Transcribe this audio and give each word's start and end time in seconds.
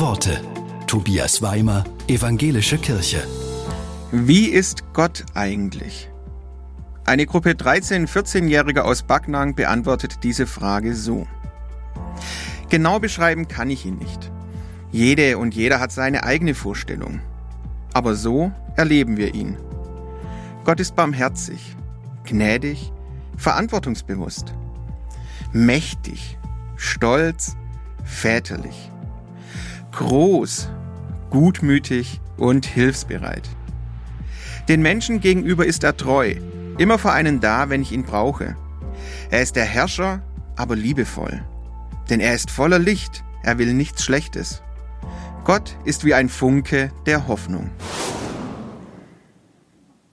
Worte. 0.00 0.40
Tobias 0.86 1.42
Weimer, 1.42 1.82
Evangelische 2.06 2.78
Kirche. 2.78 3.26
Wie 4.12 4.46
ist 4.46 4.92
Gott 4.92 5.24
eigentlich? 5.34 6.08
Eine 7.04 7.26
Gruppe 7.26 7.50
13-, 7.50 8.06
14-Jähriger 8.06 8.82
aus 8.82 9.02
Backnang 9.02 9.56
beantwortet 9.56 10.20
diese 10.22 10.46
Frage 10.46 10.94
so. 10.94 11.26
Genau 12.68 13.00
beschreiben 13.00 13.48
kann 13.48 13.70
ich 13.70 13.86
ihn 13.86 13.96
nicht. 13.96 14.30
Jede 14.92 15.36
und 15.36 15.56
jeder 15.56 15.80
hat 15.80 15.90
seine 15.90 16.22
eigene 16.22 16.54
Vorstellung. 16.54 17.20
Aber 17.92 18.14
so 18.14 18.52
erleben 18.76 19.16
wir 19.16 19.34
ihn. 19.34 19.56
Gott 20.64 20.78
ist 20.78 20.94
barmherzig, 20.94 21.74
gnädig, 22.24 22.92
verantwortungsbewusst, 23.36 24.54
mächtig, 25.52 26.38
stolz, 26.76 27.56
väterlich, 28.04 28.92
groß, 29.98 30.68
gutmütig 31.30 32.20
und 32.36 32.64
hilfsbereit. 32.66 33.48
Den 34.68 34.80
Menschen 34.80 35.20
gegenüber 35.20 35.66
ist 35.66 35.82
er 35.82 35.96
treu, 35.96 36.36
immer 36.78 36.98
für 36.98 37.10
einen 37.10 37.40
da, 37.40 37.68
wenn 37.68 37.82
ich 37.82 37.90
ihn 37.90 38.04
brauche. 38.04 38.56
Er 39.30 39.42
ist 39.42 39.56
der 39.56 39.64
Herrscher, 39.64 40.22
aber 40.54 40.76
liebevoll. 40.76 41.42
Denn 42.08 42.20
er 42.20 42.32
ist 42.32 42.52
voller 42.52 42.78
Licht, 42.78 43.24
er 43.42 43.58
will 43.58 43.74
nichts 43.74 44.04
Schlechtes. 44.04 44.62
Gott 45.44 45.76
ist 45.84 46.04
wie 46.04 46.14
ein 46.14 46.28
Funke 46.28 46.92
der 47.06 47.26
Hoffnung. 47.26 47.68